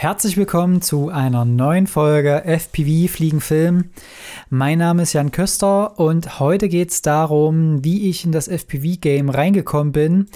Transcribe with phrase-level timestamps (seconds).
[0.00, 3.90] Herzlich willkommen zu einer neuen Folge FPV Fliegen Film.
[4.48, 9.28] Mein Name ist Jan Köster und heute geht es darum, wie ich in das FPV-Game
[9.28, 10.28] reingekommen bin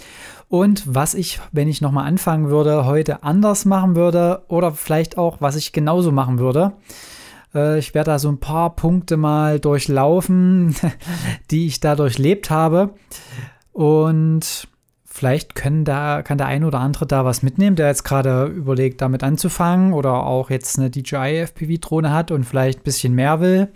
[0.49, 5.41] und was ich, wenn ich nochmal anfangen würde, heute anders machen würde oder vielleicht auch,
[5.41, 6.73] was ich genauso machen würde.
[7.55, 10.75] Äh, ich werde da so ein paar Punkte mal durchlaufen,
[11.53, 12.95] die ich da durchlebt habe.
[13.71, 14.67] Und
[15.13, 19.03] vielleicht können da, kann der ein oder andere da was mitnehmen, der jetzt gerade überlegt,
[19.03, 23.69] damit anzufangen oder auch jetzt eine DJI FPV-Drohne hat und vielleicht ein bisschen mehr will,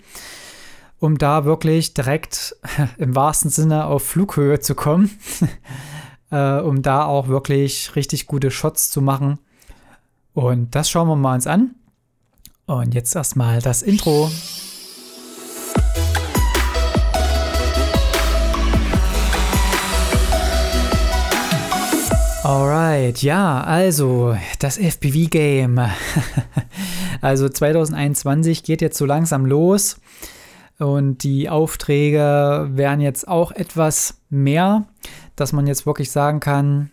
[0.99, 2.55] um da wirklich direkt
[2.97, 5.11] im wahrsten Sinne auf Flughöhe zu kommen,
[6.31, 9.37] äh, um da auch wirklich richtig gute Shots zu machen.
[10.33, 11.75] Und das schauen wir mal uns an.
[12.65, 14.29] Und jetzt erstmal das Intro.
[22.47, 25.81] Alright, ja, also das FPV-Game.
[27.21, 29.99] also 2021 geht jetzt so langsam los
[30.79, 34.85] und die Aufträge werden jetzt auch etwas mehr,
[35.35, 36.89] dass man jetzt wirklich sagen kann,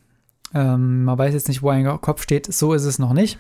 [0.55, 3.39] ähm, man weiß jetzt nicht, wo ein Kopf steht, so ist es noch nicht.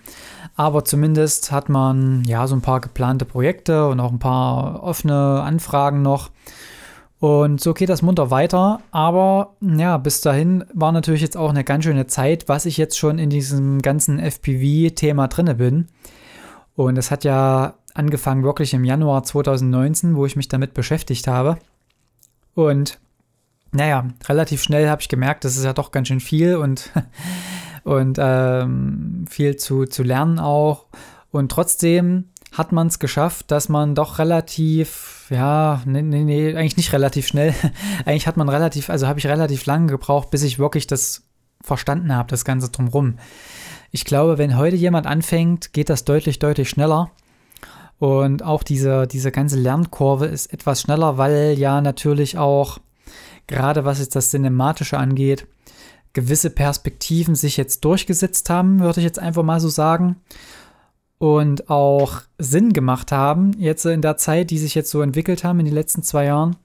[0.55, 5.43] Aber zumindest hat man ja so ein paar geplante Projekte und auch ein paar offene
[5.43, 6.31] Anfragen noch.
[7.21, 8.81] Und so geht das munter weiter.
[8.91, 12.99] Aber ja, bis dahin war natürlich jetzt auch eine ganz schöne Zeit, was ich jetzt
[12.99, 15.87] schon in diesem ganzen FPV-Thema drinne bin.
[16.77, 21.57] Und es hat ja angefangen wirklich im Januar 2019, wo ich mich damit beschäftigt habe.
[22.55, 22.99] Und
[23.71, 26.91] naja, relativ schnell habe ich gemerkt, das ist ja doch ganz schön viel und,
[27.85, 30.87] und ähm, viel zu, zu lernen auch.
[31.31, 36.77] Und trotzdem hat man es geschafft, dass man doch relativ, ja, nee, nee, nee, eigentlich
[36.77, 37.53] nicht relativ schnell.
[38.07, 41.25] eigentlich hat man relativ, also habe ich relativ lange gebraucht, bis ich wirklich das
[41.61, 43.17] verstanden habe, das Ganze drumrum.
[43.91, 47.11] Ich glaube, wenn heute jemand anfängt, geht das deutlich, deutlich schneller.
[47.99, 52.79] Und auch diese, diese ganze Lernkurve ist etwas schneller, weil ja natürlich auch,
[53.47, 55.47] gerade was jetzt das Cinematische angeht,
[56.13, 60.17] gewisse Perspektiven sich jetzt durchgesetzt haben, würde ich jetzt einfach mal so sagen
[61.25, 65.59] und auch Sinn gemacht haben, jetzt in der Zeit, die sich jetzt so entwickelt haben
[65.59, 66.57] in den letzten zwei Jahren.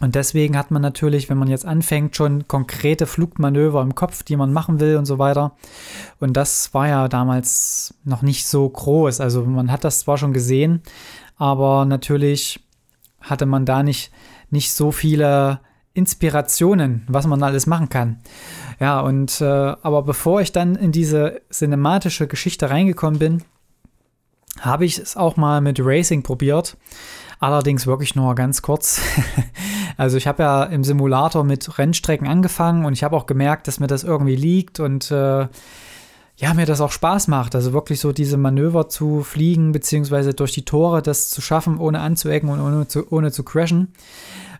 [0.00, 4.36] Und deswegen hat man natürlich, wenn man jetzt anfängt, schon konkrete Flugmanöver im Kopf, die
[4.36, 5.52] man machen will und so weiter.
[6.18, 9.18] Und das war ja damals noch nicht so groß.
[9.18, 10.82] Also man hat das zwar schon gesehen,
[11.38, 12.60] aber natürlich
[13.22, 14.12] hatte man da nicht,
[14.50, 15.60] nicht so viele
[15.94, 18.18] Inspirationen, was man alles machen kann.
[18.78, 23.42] Ja, und äh, aber bevor ich dann in diese cinematische Geschichte reingekommen bin,
[24.58, 26.76] habe ich es auch mal mit Racing probiert.
[27.38, 29.00] Allerdings wirklich nur ganz kurz.
[29.96, 33.80] also ich habe ja im Simulator mit Rennstrecken angefangen und ich habe auch gemerkt, dass
[33.80, 35.48] mir das irgendwie liegt und äh,
[36.36, 37.54] ja, mir das auch Spaß macht.
[37.54, 42.00] Also wirklich so diese Manöver zu fliegen, beziehungsweise durch die Tore das zu schaffen, ohne
[42.00, 43.92] anzuecken und ohne zu, ohne zu crashen.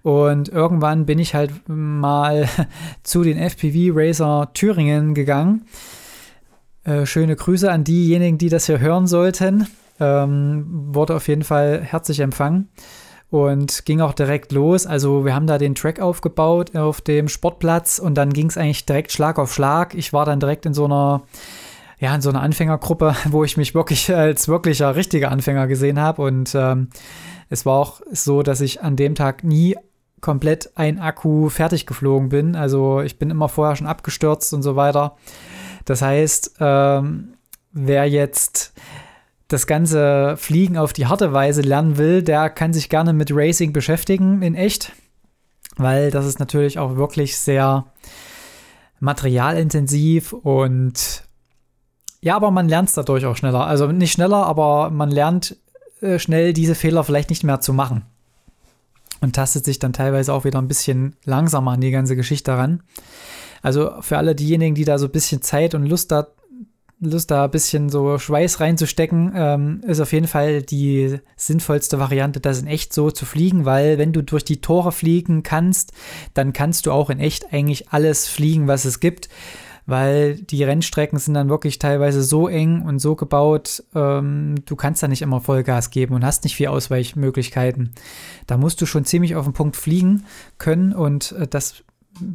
[0.03, 2.49] Und irgendwann bin ich halt mal
[3.03, 5.67] zu den FPV Racer Thüringen gegangen.
[6.84, 9.67] Äh, schöne Grüße an diejenigen, die das hier hören sollten.
[10.00, 12.69] Ähm, wurde auf jeden Fall herzlich empfangen
[13.31, 14.87] und ging auch direkt los.
[14.87, 18.87] Also wir haben da den Track aufgebaut auf dem Sportplatz und dann ging es eigentlich
[18.87, 19.94] direkt Schlag auf Schlag.
[19.94, 21.22] Ich war dann direkt in so einer
[22.00, 26.22] ja, in so einer Anfängergruppe, wo ich mich wirklich als wirklicher richtiger Anfänger gesehen habe.
[26.22, 26.89] Und ähm,
[27.50, 29.77] es war auch so, dass ich an dem Tag nie
[30.21, 32.56] komplett ein Akku fertig geflogen bin.
[32.56, 35.16] Also ich bin immer vorher schon abgestürzt und so weiter.
[35.84, 37.34] Das heißt, ähm,
[37.72, 38.72] wer jetzt
[39.50, 43.72] das ganze Fliegen auf die harte Weise lernen will, der kann sich gerne mit Racing
[43.72, 44.93] beschäftigen in echt,
[45.77, 47.87] weil das ist natürlich auch wirklich sehr
[49.00, 51.25] materialintensiv und
[52.22, 53.66] ja, aber man lernt es dadurch auch schneller.
[53.66, 55.56] Also nicht schneller, aber man lernt
[56.00, 58.05] äh, schnell diese Fehler vielleicht nicht mehr zu machen
[59.21, 62.83] und tastet sich dann teilweise auch wieder ein bisschen langsamer an die ganze Geschichte ran.
[63.62, 66.28] Also für alle diejenigen, die da so ein bisschen Zeit und Lust da
[67.00, 72.41] Lust, da ein bisschen so Schweiß reinzustecken, ähm, ist auf jeden Fall die sinnvollste Variante,
[72.41, 75.92] das in echt so zu fliegen, weil wenn du durch die Tore fliegen kannst,
[76.34, 79.30] dann kannst du auch in echt eigentlich alles fliegen, was es gibt,
[79.86, 85.03] weil die Rennstrecken sind dann wirklich teilweise so eng und so gebaut, ähm, du kannst
[85.03, 87.95] da nicht immer Vollgas geben und hast nicht viel Ausweichmöglichkeiten.
[88.47, 90.27] Da musst du schon ziemlich auf den Punkt fliegen
[90.59, 91.83] können und äh, das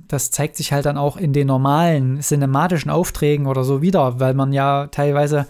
[0.08, 4.34] das zeigt sich halt dann auch in den normalen cinematischen Aufträgen oder so wieder, weil
[4.34, 5.48] man ja teilweise,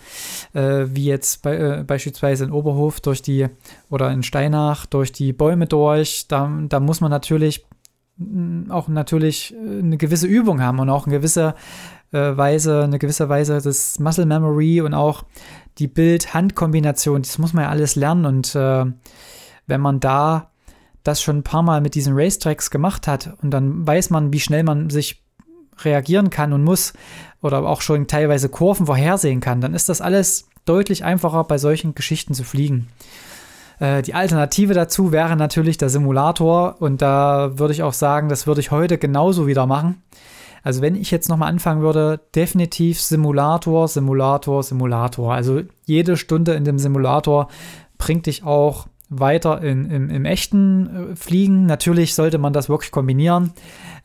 [0.53, 3.47] äh, wie jetzt bei, äh, beispielsweise in Oberhof durch die
[3.89, 7.65] oder in Steinach durch die Bäume durch, da, da muss man natürlich
[8.17, 11.55] mm, auch natürlich äh, eine gewisse Übung haben und auch eine gewisse
[12.11, 15.25] Weise, eine gewisse Weise das Muscle Memory und auch
[15.79, 18.85] die Bild-Hand-Kombination, das muss man ja alles lernen und äh,
[19.67, 20.51] wenn man da
[21.05, 24.39] das schon ein paar Mal mit diesen Racetracks gemacht hat und dann weiß man, wie
[24.41, 25.23] schnell man sich
[25.83, 26.93] reagieren kann und muss
[27.41, 31.95] oder auch schon teilweise Kurven vorhersehen kann, dann ist das alles deutlich einfacher bei solchen
[31.95, 32.87] Geschichten zu fliegen.
[33.79, 38.47] Äh, die Alternative dazu wäre natürlich der Simulator und da würde ich auch sagen, das
[38.47, 40.01] würde ich heute genauso wieder machen.
[40.63, 45.31] Also wenn ich jetzt nochmal anfangen würde, definitiv Simulator, Simulator, Simulator.
[45.31, 47.49] Also jede Stunde in dem Simulator
[47.99, 48.87] bringt dich auch
[49.19, 51.65] weiter in, im, im echten äh, Fliegen.
[51.65, 53.53] Natürlich sollte man das wirklich kombinieren.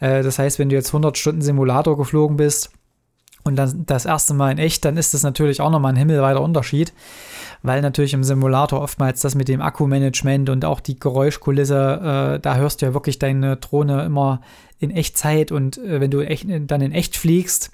[0.01, 2.73] Äh, das heißt, wenn du jetzt 100 Stunden Simulator geflogen bist
[3.45, 6.41] und dann das erste Mal in echt, dann ist das natürlich auch nochmal ein himmelweiter
[6.41, 6.93] Unterschied
[7.63, 12.57] weil natürlich im Simulator oftmals das mit dem Akkumanagement und auch die Geräuschkulisse, äh, da
[12.57, 14.41] hörst du ja wirklich deine Drohne immer
[14.79, 17.71] in Echtzeit und äh, wenn du echt, dann in echt fliegst,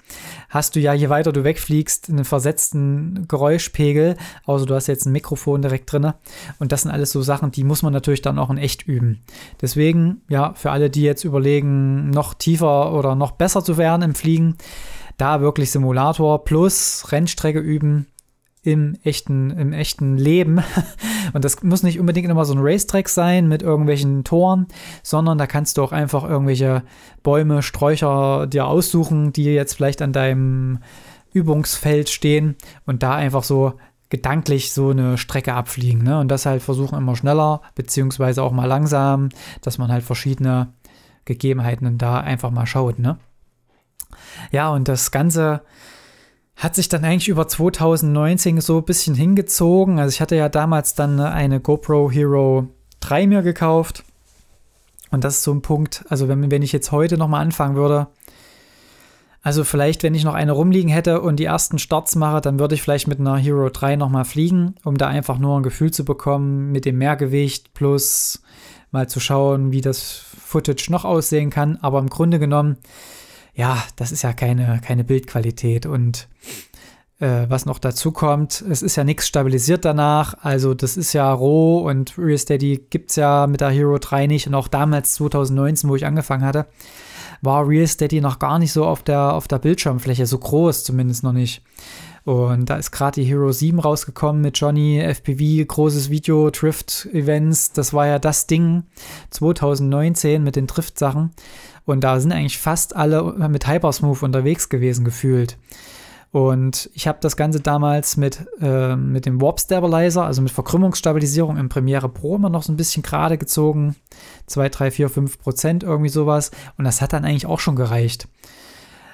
[0.49, 5.13] hast du ja, je weiter du wegfliegst, einen versetzten Geräuschpegel, außer du hast jetzt ein
[5.13, 6.11] Mikrofon direkt drin.
[6.59, 9.21] Und das sind alles so Sachen, die muss man natürlich dann auch in echt üben.
[9.61, 14.15] Deswegen, ja, für alle, die jetzt überlegen, noch tiefer oder noch besser zu werden im
[14.15, 14.57] Fliegen,
[15.17, 18.07] da wirklich Simulator plus Rennstrecke üben,
[18.67, 20.61] im echten, im echten Leben.
[21.33, 24.67] Und das muss nicht unbedingt immer so ein Racetrack sein mit irgendwelchen Toren,
[25.03, 26.83] sondern da kannst du auch einfach irgendwelche
[27.23, 30.79] Bäume, Sträucher dir aussuchen, die jetzt vielleicht an deinem
[31.33, 32.55] Übungsfeld stehen
[32.85, 33.73] und da einfach so
[34.09, 36.03] gedanklich so eine Strecke abfliegen.
[36.03, 36.19] Ne?
[36.19, 39.29] Und das halt versuchen immer schneller, beziehungsweise auch mal langsam,
[39.61, 40.73] dass man halt verschiedene
[41.25, 42.99] Gegebenheiten da einfach mal schaut.
[42.99, 43.17] Ne?
[44.51, 45.61] Ja, und das Ganze
[46.55, 49.99] hat sich dann eigentlich über 2019 so ein bisschen hingezogen.
[49.99, 52.67] Also ich hatte ja damals dann eine GoPro Hero
[52.99, 54.03] 3 mir gekauft.
[55.11, 58.07] Und das ist so ein Punkt, also wenn, wenn ich jetzt heute nochmal anfangen würde,
[59.41, 62.75] also vielleicht, wenn ich noch eine rumliegen hätte und die ersten Starts mache, dann würde
[62.75, 66.03] ich vielleicht mit einer Hero 3 nochmal fliegen, um da einfach nur ein Gefühl zu
[66.03, 68.41] bekommen mit dem Mehrgewicht plus
[68.91, 71.77] mal zu schauen, wie das Footage noch aussehen kann.
[71.81, 72.75] Aber im Grunde genommen
[73.57, 75.87] ja, das ist ja keine, keine Bildqualität.
[75.87, 76.27] Und
[77.19, 80.35] äh, was noch dazu kommt, es ist ja nichts stabilisiert danach.
[80.43, 84.27] Also das ist ja roh und Real Steady gibt es ja mit der Hero 3
[84.27, 84.45] nicht.
[84.47, 86.67] Und auch damals 2019, wo ich angefangen hatte,
[87.41, 91.23] war Real Steady noch gar nicht so auf der, auf der Bildschirmfläche, so groß zumindest
[91.23, 91.63] noch nicht.
[92.27, 97.71] Und da ist gerade die Hero 7 rausgekommen mit Johnny, FPV, großes Video, Drift-Events.
[97.71, 98.83] Das war ja das Ding
[99.29, 101.31] 2019 mit den Drift-Sachen.
[101.85, 105.57] Und da sind eigentlich fast alle mit Hypersmooth unterwegs gewesen, gefühlt.
[106.33, 111.55] Und ich habe das Ganze damals mit, äh, mit dem Warp Stabilizer, also mit Verkrümmungsstabilisierung
[111.55, 113.95] im Premiere Pro immer noch so ein bisschen gerade gezogen.
[114.47, 116.51] 2, 3, 4, 5 Prozent, irgendwie sowas.
[116.77, 118.27] Und das hat dann eigentlich auch schon gereicht.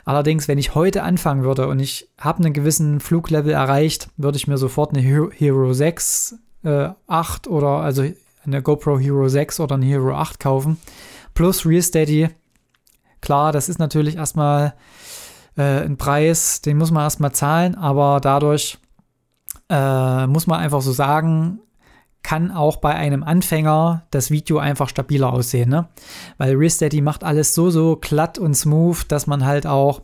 [0.05, 4.47] Allerdings, wenn ich heute anfangen würde und ich habe einen gewissen Fluglevel erreicht, würde ich
[4.47, 8.03] mir sofort eine Hero, Hero 6, äh, 8 oder also
[8.45, 10.77] eine GoPro Hero 6 oder eine Hero 8 kaufen.
[11.33, 12.29] Plus Real Steady
[13.23, 14.73] Klar, das ist natürlich erstmal
[15.55, 18.77] äh, ein Preis, den muss man erstmal zahlen, aber dadurch
[19.69, 21.59] äh, muss man einfach so sagen,
[22.23, 25.89] kann auch bei einem Anfänger das Video einfach stabiler aussehen, ne?
[26.37, 30.01] Weil Resteady macht alles so, so glatt und smooth, dass man halt auch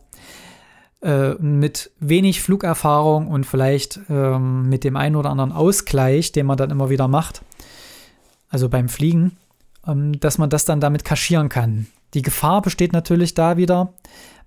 [1.02, 6.58] äh, mit wenig Flugerfahrung und vielleicht ähm, mit dem einen oder anderen Ausgleich, den man
[6.58, 7.42] dann immer wieder macht,
[8.50, 9.38] also beim Fliegen,
[9.88, 11.88] ähm, dass man das dann damit kaschieren kann.
[12.14, 13.94] Die Gefahr besteht natürlich da wieder,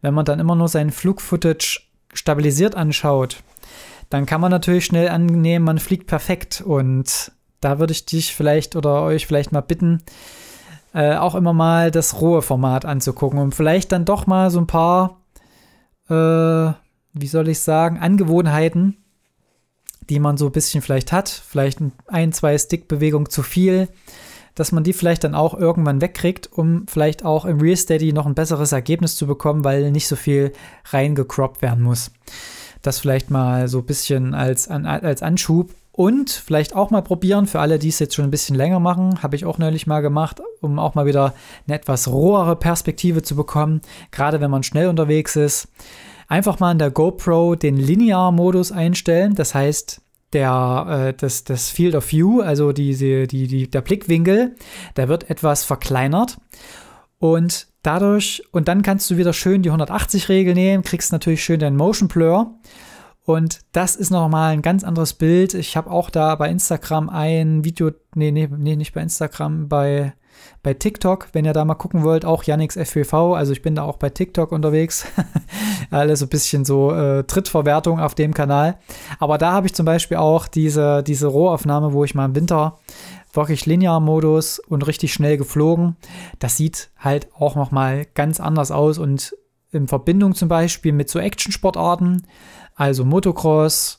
[0.02, 1.80] wenn man dann immer nur sein Flugfootage
[2.12, 3.42] stabilisiert anschaut,
[4.10, 6.60] dann kann man natürlich schnell annehmen, man fliegt perfekt.
[6.60, 10.02] Und da würde ich dich vielleicht oder euch vielleicht mal bitten,
[10.92, 14.66] äh, auch immer mal das rohe Format anzugucken und vielleicht dann doch mal so ein
[14.66, 15.22] paar,
[16.10, 16.72] äh,
[17.14, 18.98] wie soll ich sagen, Angewohnheiten,
[20.10, 21.78] die man so ein bisschen vielleicht hat, vielleicht
[22.08, 23.88] ein, zwei Stickbewegungen zu viel,
[24.54, 28.26] dass man die vielleicht dann auch irgendwann wegkriegt, um vielleicht auch im Real Steady noch
[28.26, 30.52] ein besseres Ergebnis zu bekommen, weil nicht so viel
[30.90, 32.10] reingecroppt werden muss.
[32.82, 37.60] Das vielleicht mal so ein bisschen als, als Anschub und vielleicht auch mal probieren, für
[37.60, 40.40] alle, die es jetzt schon ein bisschen länger machen, habe ich auch neulich mal gemacht,
[40.62, 41.34] um auch mal wieder
[41.66, 45.68] eine etwas rohere Perspektive zu bekommen, gerade wenn man schnell unterwegs ist.
[46.28, 50.00] Einfach mal in der GoPro den Linear-Modus einstellen, das heißt,
[50.32, 54.56] der, äh, das, das Field of View, also diese, die, die, der Blickwinkel,
[54.96, 56.38] der wird etwas verkleinert.
[57.18, 61.76] Und dadurch, und dann kannst du wieder schön die 180-Regel nehmen, kriegst natürlich schön deinen
[61.76, 62.54] Motion Blur.
[63.24, 65.54] Und das ist nochmal ein ganz anderes Bild.
[65.54, 70.14] Ich habe auch da bei Instagram ein Video, nee, nee, nee, nicht bei Instagram, bei
[70.62, 73.82] bei TikTok, wenn ihr da mal gucken wollt, auch Yannick's FWV, also ich bin da
[73.82, 75.06] auch bei TikTok unterwegs.
[75.90, 78.78] Alles so ein bisschen so äh, Trittverwertung auf dem Kanal.
[79.18, 82.78] Aber da habe ich zum Beispiel auch diese, diese Rohaufnahme, wo ich mal im Winter
[83.32, 85.96] wirklich Linear-Modus und richtig schnell geflogen.
[86.38, 89.34] Das sieht halt auch nochmal ganz anders aus und
[89.72, 92.26] in Verbindung zum Beispiel mit so Action-Sportarten,
[92.74, 93.98] also Motocross,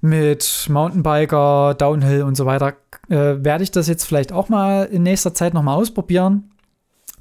[0.00, 2.74] mit Mountainbiker, Downhill und so weiter,
[3.08, 6.50] äh, werde ich das jetzt vielleicht auch mal in nächster Zeit nochmal ausprobieren,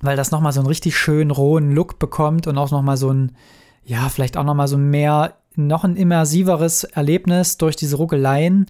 [0.02, 3.36] weil das nochmal so einen richtig schönen rohen Look bekommt und auch nochmal so ein,
[3.84, 8.66] ja, vielleicht auch nochmal so mehr, noch ein immersiveres Erlebnis durch diese Ruckeleien,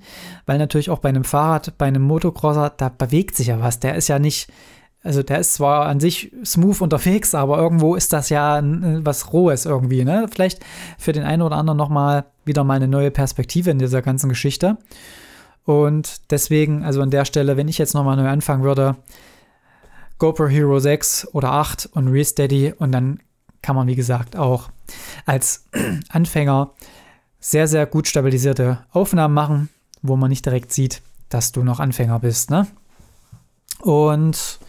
[0.46, 3.80] weil natürlich auch bei einem Fahrrad, bei einem Motocrosser, da bewegt sich ja was.
[3.80, 4.52] Der ist ja nicht,
[5.06, 9.66] also der ist zwar an sich smooth unterwegs, aber irgendwo ist das ja was Rohes
[9.66, 10.26] irgendwie, ne?
[10.32, 10.66] Vielleicht
[10.98, 14.78] für den einen oder anderen nochmal wieder mal eine neue Perspektive in dieser ganzen Geschichte.
[15.64, 18.96] Und deswegen, also an der Stelle, wenn ich jetzt nochmal neu anfangen würde,
[20.18, 23.20] GoPro Hero 6 oder 8 und Resteady und dann
[23.62, 24.70] kann man, wie gesagt, auch
[25.28, 25.66] als
[26.10, 26.72] Anfänger
[27.40, 29.70] sehr, sehr gut stabilisierte Aufnahmen machen,
[30.02, 32.50] wo man nicht direkt sieht, dass du noch Anfänger bist.
[32.50, 32.66] Ne?
[33.82, 34.60] Und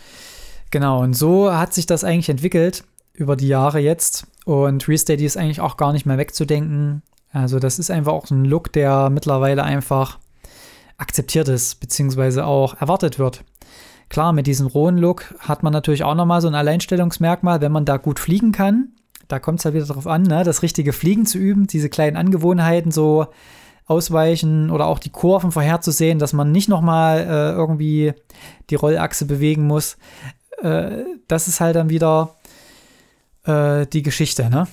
[0.77, 4.27] genau, und so hat sich das eigentlich entwickelt über die Jahre jetzt.
[4.45, 7.01] Und Resteady ist eigentlich auch gar nicht mehr wegzudenken.
[7.33, 10.19] Also das ist einfach auch ein Look, der mittlerweile einfach
[10.99, 13.43] akzeptiert ist, beziehungsweise auch erwartet wird.
[14.11, 17.87] Klar, mit diesem rohen Look hat man natürlich auch nochmal so ein Alleinstellungsmerkmal, wenn man
[17.87, 18.89] da gut fliegen kann.
[19.29, 22.19] Da kommt es halt wieder darauf an, ne, das richtige Fliegen zu üben, diese kleinen
[22.19, 23.29] Angewohnheiten so
[23.87, 28.13] ausweichen oder auch die Kurven vorherzusehen, dass man nicht nochmal äh, irgendwie
[28.69, 29.97] die Rollachse bewegen muss.
[30.67, 32.35] Äh, das ist halt dann wieder
[33.45, 34.67] äh, die Geschichte, ne?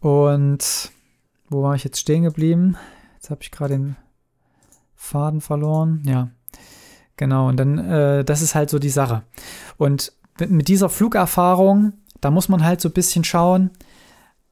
[0.00, 0.90] Und
[1.48, 2.76] wo war ich jetzt stehen geblieben?
[3.14, 3.96] Jetzt habe ich gerade den
[4.94, 6.02] Faden verloren.
[6.04, 6.28] Ja,
[7.16, 7.48] genau.
[7.48, 9.22] Und dann, äh, das ist halt so die Sache.
[9.76, 13.70] Und mit dieser Flugerfahrung, da muss man halt so ein bisschen schauen.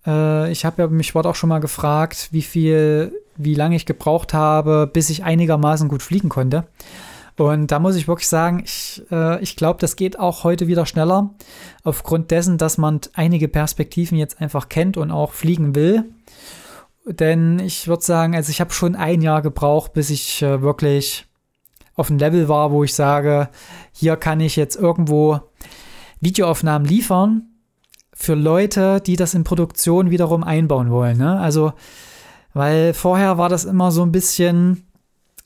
[0.06, 3.86] Äh, ich habe ja mich wurde auch schon mal gefragt, wie viel, wie lange ich
[3.86, 6.66] gebraucht habe, bis ich einigermaßen gut fliegen konnte.
[7.36, 10.86] Und da muss ich wirklich sagen, ich, äh, ich glaube, das geht auch heute wieder
[10.86, 11.30] schneller,
[11.82, 16.04] aufgrund dessen, dass man einige Perspektiven jetzt einfach kennt und auch fliegen will.
[17.06, 21.26] Denn ich würde sagen, also ich habe schon ein Jahr gebraucht, bis ich äh, wirklich
[21.96, 23.48] auf ein Level war, wo ich sage,
[23.92, 25.40] hier kann ich jetzt irgendwo
[26.20, 27.48] Videoaufnahmen liefern
[28.12, 31.18] für Leute, die das in Produktion wiederum einbauen wollen.
[31.18, 31.38] Ne?
[31.38, 31.72] Also,
[32.52, 34.86] weil vorher war das immer so ein bisschen,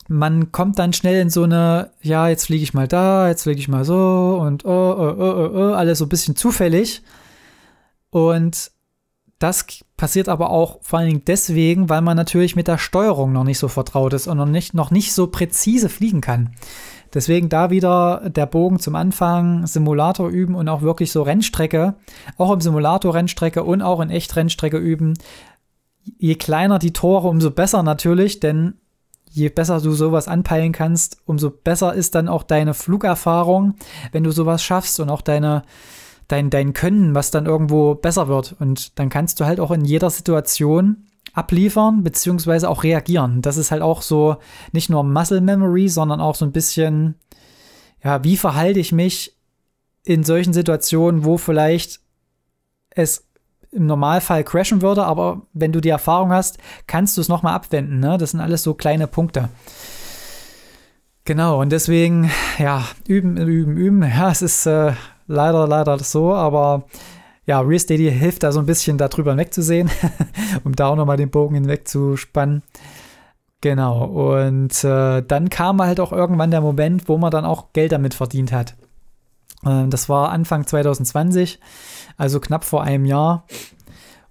[0.08, 3.60] man kommt dann schnell in so eine, ja, jetzt fliege ich mal da, jetzt fliege
[3.60, 7.02] ich mal so und oh, oh, oh, oh, oh, alles so ein bisschen zufällig.
[8.10, 8.70] Und
[9.38, 9.66] das
[9.98, 13.58] passiert aber auch vor allen Dingen deswegen, weil man natürlich mit der Steuerung noch nicht
[13.58, 16.54] so vertraut ist und noch nicht, noch nicht so präzise fliegen kann.
[17.12, 21.94] Deswegen da wieder der Bogen zum Anfang, Simulator üben und auch wirklich so Rennstrecke,
[22.38, 25.14] auch im Simulator Rennstrecke und auch in echt Rennstrecke üben.
[26.18, 28.74] Je kleiner die Tore, umso besser natürlich, denn
[29.38, 33.74] je besser du sowas anpeilen kannst, umso besser ist dann auch deine Flugerfahrung,
[34.12, 35.62] wenn du sowas schaffst und auch deine,
[36.26, 38.56] dein, dein Können, was dann irgendwo besser wird.
[38.58, 43.42] Und dann kannst du halt auch in jeder Situation abliefern, beziehungsweise auch reagieren.
[43.42, 44.36] Das ist halt auch so
[44.72, 47.14] nicht nur Muscle Memory, sondern auch so ein bisschen,
[48.02, 49.36] ja, wie verhalte ich mich
[50.04, 52.00] in solchen Situationen, wo vielleicht
[52.90, 53.27] es
[53.72, 58.00] im Normalfall crashen würde, aber wenn du die Erfahrung hast, kannst du es nochmal abwenden.
[58.00, 58.18] Ne?
[58.18, 59.48] Das sind alles so kleine Punkte.
[61.24, 64.02] Genau, und deswegen, ja, üben, üben, üben.
[64.02, 64.92] Ja, es ist äh,
[65.26, 66.84] leider, leider so, aber
[67.44, 69.90] ja, Resteady hilft da so ein bisschen darüber wegzusehen,
[70.64, 72.62] um da auch nochmal den Bogen hinwegzuspannen.
[73.60, 77.92] Genau, und äh, dann kam halt auch irgendwann der Moment, wo man dann auch Geld
[77.92, 78.76] damit verdient hat.
[79.64, 81.60] Äh, das war Anfang 2020,
[82.16, 83.46] also knapp vor einem Jahr.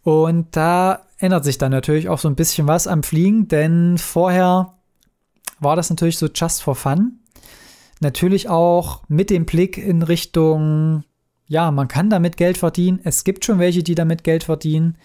[0.03, 4.73] Und da ändert sich dann natürlich auch so ein bisschen was am Fliegen, denn vorher
[5.59, 7.19] war das natürlich so just for fun.
[7.99, 11.03] Natürlich auch mit dem Blick in Richtung,
[11.47, 12.99] ja, man kann damit Geld verdienen.
[13.03, 14.97] Es gibt schon welche, die damit Geld verdienen.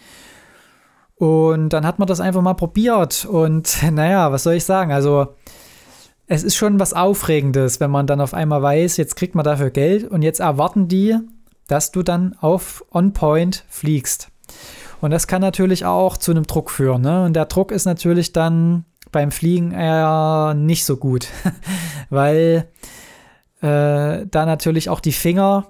[1.14, 3.24] Und dann hat man das einfach mal probiert.
[3.24, 4.92] Und naja, was soll ich sagen?
[4.92, 5.34] Also,
[6.26, 9.70] es ist schon was Aufregendes, wenn man dann auf einmal weiß, jetzt kriegt man dafür
[9.70, 11.16] Geld und jetzt erwarten die,
[11.68, 14.28] dass du dann auf On-Point fliegst.
[15.00, 17.02] Und das kann natürlich auch zu einem Druck führen.
[17.02, 17.24] Ne?
[17.24, 21.28] Und der Druck ist natürlich dann beim Fliegen eher nicht so gut,
[22.10, 22.68] weil
[23.60, 25.68] äh, da natürlich auch die Finger,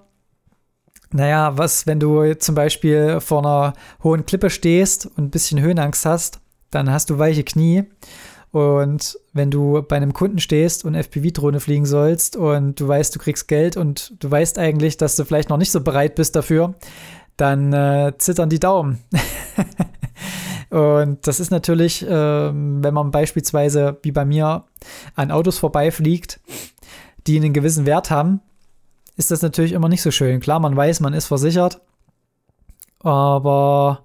[1.11, 6.07] naja, was, wenn du zum Beispiel vor einer hohen Klippe stehst und ein bisschen Höhenangst
[6.07, 6.41] hast,
[6.71, 7.85] dann hast du weiche Knie
[8.53, 13.19] Und wenn du bei einem Kunden stehst und FPV-Drohne fliegen sollst und du weißt, du
[13.19, 16.75] kriegst Geld und du weißt eigentlich, dass du vielleicht noch nicht so bereit bist dafür,
[17.39, 19.03] dann äh, zittern die Daumen.
[20.71, 24.65] und das ist natürlich, äh, wenn man beispielsweise wie bei mir
[25.15, 26.39] an Autos vorbeifliegt,
[27.27, 28.43] die einen gewissen Wert haben,
[29.17, 30.41] ist das natürlich immer nicht so schön.
[30.41, 31.81] Klar, man weiß, man ist versichert,
[33.01, 34.05] aber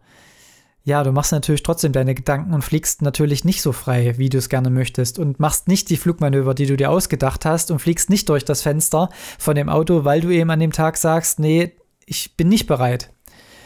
[0.87, 4.37] ja, du machst natürlich trotzdem deine Gedanken und fliegst natürlich nicht so frei, wie du
[4.37, 8.09] es gerne möchtest und machst nicht die Flugmanöver, die du dir ausgedacht hast und fliegst
[8.09, 11.73] nicht durch das Fenster von dem Auto, weil du eben an dem Tag sagst, nee,
[12.05, 13.09] ich bin nicht bereit.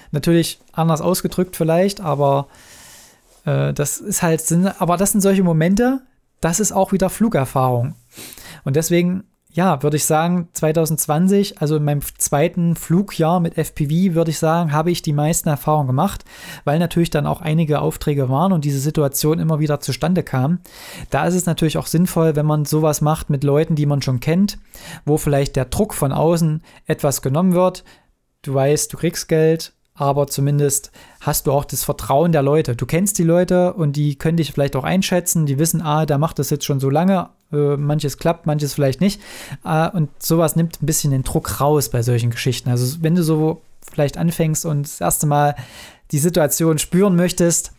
[0.09, 2.47] Natürlich anders ausgedrückt vielleicht, aber
[3.45, 4.43] äh, das ist halt,
[4.79, 6.01] aber das sind solche Momente,
[6.39, 7.93] das ist auch wieder Flugerfahrung.
[8.63, 14.31] Und deswegen ja, würde ich sagen, 2020, also in meinem zweiten Flugjahr mit FPV, würde
[14.31, 16.23] ich sagen, habe ich die meisten Erfahrungen gemacht,
[16.63, 20.59] weil natürlich dann auch einige Aufträge waren und diese Situation immer wieder zustande kam.
[21.09, 24.21] Da ist es natürlich auch sinnvoll, wenn man sowas macht mit Leuten, die man schon
[24.21, 24.57] kennt,
[25.05, 27.83] wo vielleicht der Druck von außen etwas genommen wird.
[28.43, 32.75] Du weißt, du kriegst Geld, aber zumindest hast du auch das Vertrauen der Leute.
[32.75, 35.45] Du kennst die Leute und die können dich vielleicht auch einschätzen.
[35.45, 37.29] Die wissen, ah, der macht das jetzt schon so lange.
[37.53, 39.21] Äh, manches klappt, manches vielleicht nicht.
[39.63, 42.71] Äh, und sowas nimmt ein bisschen den Druck raus bei solchen Geschichten.
[42.71, 43.61] Also wenn du so
[43.93, 45.55] vielleicht anfängst und das erste Mal
[46.09, 47.71] die Situation spüren möchtest,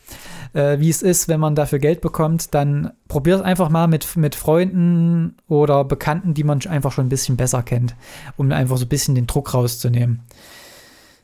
[0.52, 4.17] äh, wie es ist, wenn man dafür Geld bekommt, dann probier es einfach mal mit,
[4.17, 7.97] mit Freunden oder Bekannten, die man einfach schon ein bisschen besser kennt,
[8.37, 10.21] um einfach so ein bisschen den Druck rauszunehmen.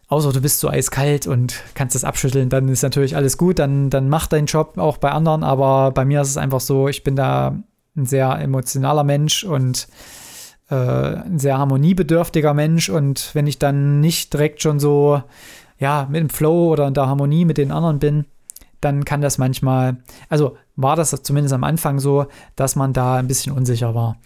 [0.09, 3.91] Außer du bist so eiskalt und kannst das abschütteln, dann ist natürlich alles gut, dann,
[3.91, 7.05] dann mach deinen Job auch bei anderen, aber bei mir ist es einfach so, ich
[7.05, 7.63] bin da
[7.95, 9.87] ein sehr emotionaler Mensch und
[10.71, 12.89] äh, ein sehr harmoniebedürftiger Mensch.
[12.89, 15.23] Und wenn ich dann nicht direkt schon so,
[15.79, 18.25] ja, mit dem Flow oder in der Harmonie mit den anderen bin,
[18.81, 19.97] dann kann das manchmal,
[20.29, 24.17] also war das zumindest am Anfang so, dass man da ein bisschen unsicher war.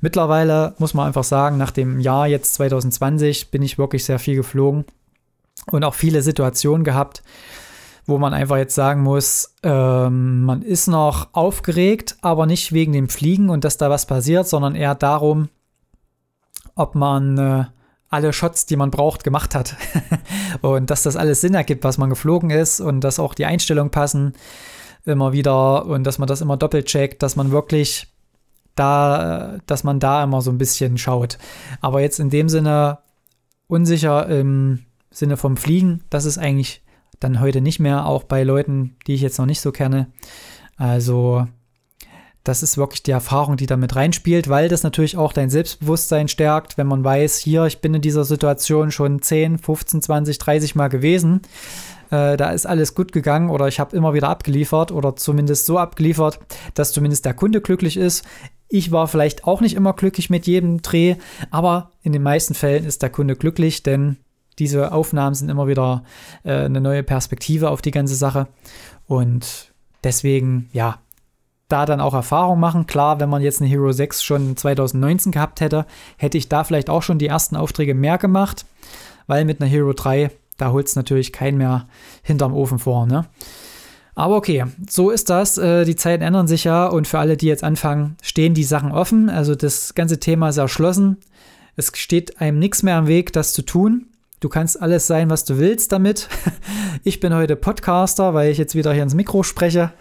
[0.00, 4.36] Mittlerweile muss man einfach sagen, nach dem Jahr jetzt 2020 bin ich wirklich sehr viel
[4.36, 4.86] geflogen
[5.70, 7.22] und auch viele Situationen gehabt,
[8.06, 13.08] wo man einfach jetzt sagen muss, ähm, man ist noch aufgeregt, aber nicht wegen dem
[13.08, 15.48] Fliegen und dass da was passiert, sondern eher darum,
[16.74, 17.64] ob man äh,
[18.08, 19.76] alle Shots, die man braucht, gemacht hat.
[20.62, 23.90] und dass das alles Sinn ergibt, was man geflogen ist und dass auch die Einstellungen
[23.90, 24.32] passen
[25.04, 28.08] immer wieder und dass man das immer doppelt checkt, dass man wirklich
[28.74, 31.38] da, dass man da immer so ein bisschen schaut.
[31.80, 32.98] Aber jetzt in dem Sinne
[33.66, 34.84] unsicher im
[35.18, 36.82] Sinne vom Fliegen, das ist eigentlich
[37.20, 40.08] dann heute nicht mehr, auch bei Leuten, die ich jetzt noch nicht so kenne.
[40.76, 41.46] Also
[42.44, 46.78] das ist wirklich die Erfahrung, die damit reinspielt, weil das natürlich auch dein Selbstbewusstsein stärkt,
[46.78, 50.88] wenn man weiß, hier, ich bin in dieser Situation schon 10, 15, 20, 30 Mal
[50.88, 51.42] gewesen.
[52.10, 55.78] Äh, da ist alles gut gegangen oder ich habe immer wieder abgeliefert oder zumindest so
[55.78, 56.40] abgeliefert,
[56.74, 58.24] dass zumindest der Kunde glücklich ist.
[58.68, 61.16] Ich war vielleicht auch nicht immer glücklich mit jedem Dreh,
[61.50, 64.16] aber in den meisten Fällen ist der Kunde glücklich, denn
[64.58, 66.04] diese Aufnahmen sind immer wieder
[66.44, 68.48] äh, eine neue Perspektive auf die ganze Sache.
[69.06, 69.72] Und
[70.04, 70.98] deswegen, ja,
[71.68, 72.86] da dann auch Erfahrung machen.
[72.86, 76.90] Klar, wenn man jetzt eine Hero 6 schon 2019 gehabt hätte, hätte ich da vielleicht
[76.90, 78.64] auch schon die ersten Aufträge mehr gemacht,
[79.26, 81.86] weil mit einer Hero 3, da holt es natürlich keinen mehr
[82.22, 83.26] hinterm Ofen vor, ne?
[84.14, 85.58] Aber okay, so ist das.
[85.58, 88.90] Äh, die Zeiten ändern sich ja und für alle, die jetzt anfangen, stehen die Sachen
[88.90, 89.30] offen.
[89.30, 91.18] Also das ganze Thema ist erschlossen.
[91.76, 94.06] Es steht einem nichts mehr am Weg, das zu tun.
[94.40, 96.28] Du kannst alles sein, was du willst damit.
[97.04, 99.92] Ich bin heute Podcaster, weil ich jetzt wieder hier ins Mikro spreche.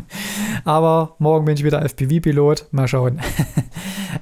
[0.64, 2.68] Aber morgen bin ich wieder FPV-Pilot.
[2.70, 3.20] Mal schauen.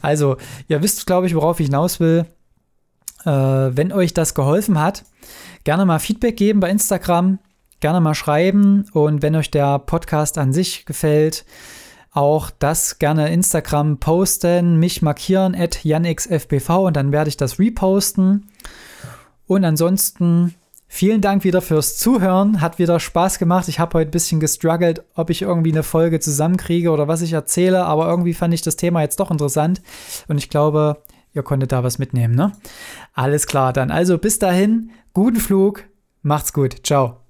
[0.00, 0.36] Also,
[0.68, 2.26] ihr wisst, glaube ich, worauf ich hinaus will.
[3.24, 5.04] Äh, wenn euch das geholfen hat,
[5.64, 7.38] gerne mal Feedback geben bei Instagram.
[7.80, 8.86] Gerne mal schreiben.
[8.92, 11.44] Und wenn euch der Podcast an sich gefällt,
[12.12, 18.48] auch das gerne Instagram posten, mich markieren at janxfbv und dann werde ich das reposten.
[19.46, 20.54] Und ansonsten
[20.86, 22.60] vielen Dank wieder fürs Zuhören.
[22.60, 23.68] Hat wieder Spaß gemacht.
[23.68, 27.32] Ich habe heute ein bisschen gestruggelt, ob ich irgendwie eine Folge zusammenkriege oder was ich
[27.32, 27.84] erzähle.
[27.84, 29.82] Aber irgendwie fand ich das Thema jetzt doch interessant.
[30.28, 31.02] Und ich glaube,
[31.32, 32.34] ihr konntet da was mitnehmen.
[32.34, 32.52] Ne?
[33.14, 34.90] Alles klar, dann also bis dahin.
[35.14, 35.84] Guten Flug.
[36.22, 36.76] Macht's gut.
[36.84, 37.21] Ciao.